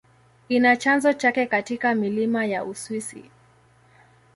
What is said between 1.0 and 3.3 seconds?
chake katika milima ya Uswisi.